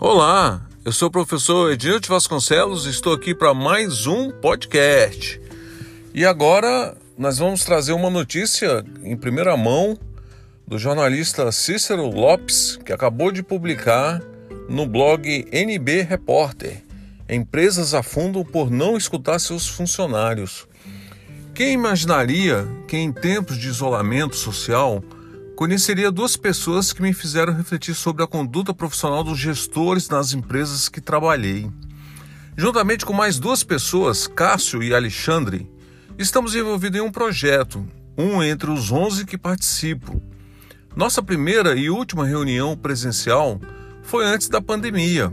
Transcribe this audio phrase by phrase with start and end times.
[0.00, 5.40] Olá, eu sou o professor Edilte Vasconcelos e estou aqui para mais um podcast.
[6.12, 9.96] E agora nós vamos trazer uma notícia em primeira mão
[10.66, 14.20] do jornalista Cícero Lopes, que acabou de publicar
[14.68, 16.82] no blog NB Repórter.
[17.28, 20.66] Empresas afundam por não escutar seus funcionários.
[21.54, 25.04] Quem imaginaria que em tempos de isolamento social
[25.54, 30.88] conheceria duas pessoas que me fizeram refletir sobre a conduta profissional dos gestores nas empresas
[30.88, 31.70] que trabalhei.
[32.56, 35.70] Juntamente com mais duas pessoas, Cássio e Alexandre,
[36.18, 40.22] estamos envolvidos em um projeto, um entre os 11 que participo.
[40.96, 43.60] Nossa primeira e última reunião presencial
[44.02, 45.32] foi antes da pandemia.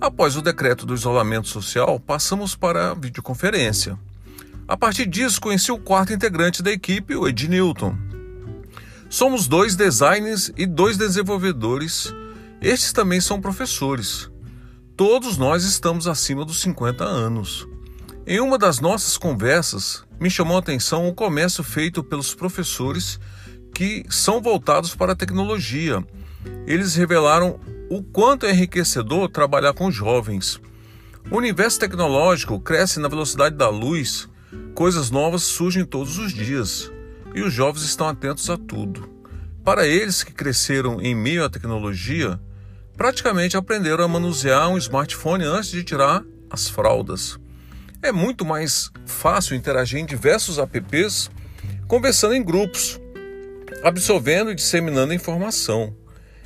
[0.00, 3.96] Após o decreto do isolamento social, passamos para a videoconferência.
[4.66, 7.94] A partir disso, conheci o quarto integrante da equipe, o Ed Newton.
[9.10, 12.14] Somos dois designers e dois desenvolvedores.
[12.62, 14.30] Estes também são professores.
[14.96, 17.68] Todos nós estamos acima dos 50 anos.
[18.26, 23.20] Em uma das nossas conversas, me chamou a atenção o comércio feito pelos professores
[23.74, 26.02] que são voltados para a tecnologia.
[26.66, 30.58] Eles revelaram o quanto é enriquecedor trabalhar com jovens.
[31.30, 34.26] O universo tecnológico cresce na velocidade da luz
[34.74, 36.90] Coisas novas surgem todos os dias
[37.34, 39.08] e os jovens estão atentos a tudo.
[39.64, 42.38] Para eles que cresceram em meio à tecnologia,
[42.96, 47.38] praticamente aprenderam a manusear um smartphone antes de tirar as fraldas.
[48.02, 51.30] É muito mais fácil interagir em diversos apps,
[51.88, 53.00] conversando em grupos,
[53.82, 55.96] absorvendo e disseminando informação.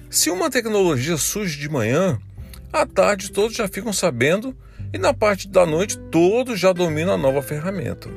[0.08, 2.18] Se uma tecnologia surge de manhã,
[2.72, 4.56] à tarde todos já ficam sabendo
[4.92, 8.08] e na parte da noite todos já dominam a nova ferramenta.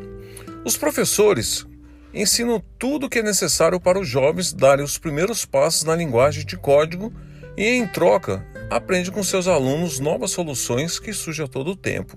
[0.63, 1.65] Os professores
[2.13, 6.45] ensinam tudo o que é necessário para os jovens darem os primeiros passos na linguagem
[6.45, 7.13] de código
[7.57, 12.15] e, em troca, aprende com seus alunos novas soluções que surgem a todo tempo.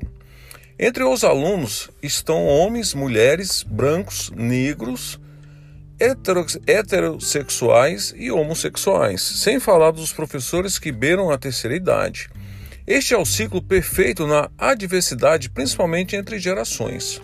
[0.79, 5.21] Entre os alunos estão homens, mulheres, brancos, negros,
[6.67, 12.29] heterossexuais e homossexuais, sem falar dos professores que beiram a terceira idade.
[12.87, 17.19] Este é o ciclo perfeito na adversidade, principalmente entre gerações.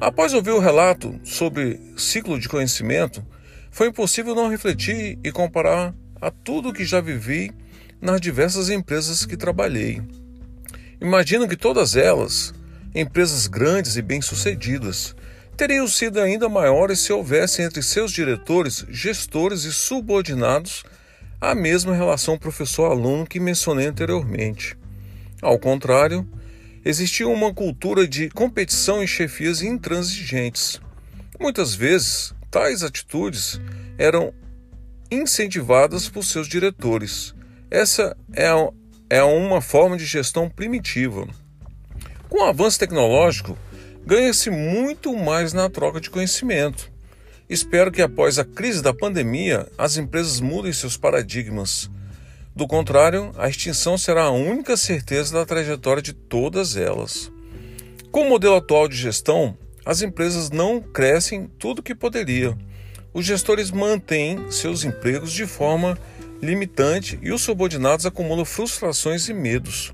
[0.00, 3.22] Após ouvir o relato sobre ciclo de conhecimento,
[3.70, 7.52] foi impossível não refletir e comparar a tudo que já vivi
[8.00, 10.00] nas diversas empresas que trabalhei.
[10.98, 12.54] Imagino que todas elas,
[12.94, 15.14] empresas grandes e bem-sucedidas,
[15.54, 20.82] teriam sido ainda maiores se houvesse entre seus diretores, gestores e subordinados
[21.42, 24.78] a mesma relação professor-aluno que mencionei anteriormente.
[25.42, 26.24] Ao contrário,
[26.84, 30.80] existia uma cultura de competição e chefias intransigentes.
[31.40, 33.60] Muitas vezes, tais atitudes
[33.98, 34.32] eram
[35.10, 37.34] incentivadas por seus diretores.
[37.68, 38.46] Essa é,
[39.10, 41.26] é uma forma de gestão primitiva.
[42.28, 43.58] Com o avanço tecnológico,
[44.06, 46.91] ganha-se muito mais na troca de conhecimento.
[47.52, 51.90] Espero que após a crise da pandemia as empresas mudem seus paradigmas.
[52.56, 57.30] Do contrário, a extinção será a única certeza da trajetória de todas elas.
[58.10, 59.54] Com o modelo atual de gestão,
[59.84, 62.56] as empresas não crescem tudo o que poderia.
[63.12, 65.98] Os gestores mantêm seus empregos de forma
[66.40, 69.92] limitante e os subordinados acumulam frustrações e medos.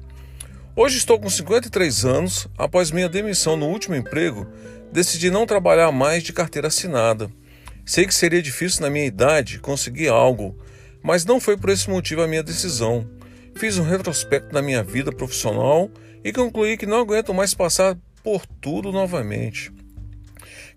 [0.76, 2.46] Hoje estou com 53 anos.
[2.56, 4.46] Após minha demissão no último emprego,
[4.92, 7.28] decidi não trabalhar mais de carteira assinada.
[7.88, 10.54] Sei que seria difícil na minha idade conseguir algo,
[11.02, 13.08] mas não foi por esse motivo a minha decisão.
[13.56, 15.90] Fiz um retrospecto da minha vida profissional
[16.22, 19.72] e concluí que não aguento mais passar por tudo novamente.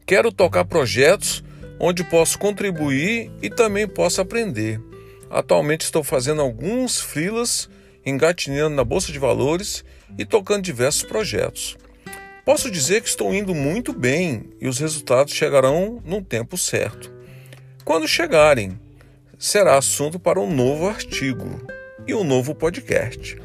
[0.05, 1.43] Quero tocar projetos
[1.77, 4.79] onde posso contribuir e também posso aprender.
[5.29, 7.69] Atualmente estou fazendo alguns freelas,
[8.05, 9.83] engatinhando na bolsa de valores
[10.17, 11.75] e tocando diversos projetos.
[12.43, 17.13] Posso dizer que estou indo muito bem e os resultados chegarão no tempo certo.
[17.85, 18.79] Quando chegarem,
[19.37, 21.61] será assunto para um novo artigo
[22.07, 23.37] e um novo podcast.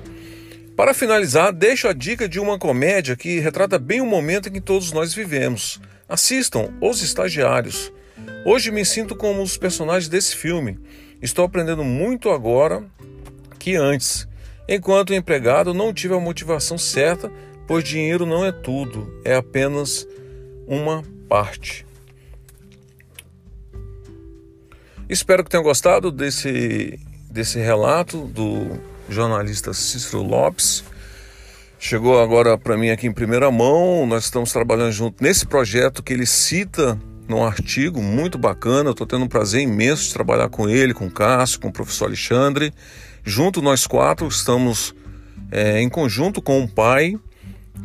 [0.75, 4.60] Para finalizar, deixo a dica de uma comédia que retrata bem o momento em que
[4.62, 5.78] todos nós vivemos.
[6.08, 7.92] Assistam Os Estagiários.
[8.46, 10.78] Hoje me sinto como os personagens desse filme.
[11.20, 12.82] Estou aprendendo muito agora
[13.58, 14.26] que antes.
[14.66, 17.31] Enquanto empregado, não tive a motivação certa
[17.66, 20.06] pois dinheiro não é tudo, é apenas
[20.66, 21.86] uma parte.
[25.08, 26.98] Espero que tenham gostado desse,
[27.30, 28.78] desse relato do
[29.08, 30.84] jornalista Cícero Lopes.
[31.78, 34.04] Chegou agora para mim aqui em primeira mão.
[34.06, 36.98] Nós estamos trabalhando junto nesse projeto que ele cita
[37.28, 38.90] num artigo muito bacana.
[38.90, 42.06] Estou tendo um prazer imenso de trabalhar com ele, com o Cássio, com o professor
[42.06, 42.72] Alexandre.
[43.24, 44.94] Junto nós quatro estamos
[45.50, 47.16] é, em conjunto com o pai,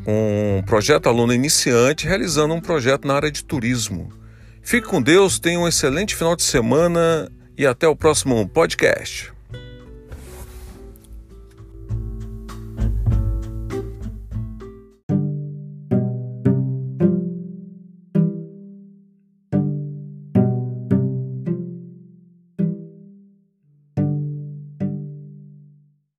[0.05, 4.11] um projeto aluno iniciante, realizando um projeto na área de turismo.
[4.61, 9.31] Fique com Deus, tenha um excelente final de semana e até o próximo podcast.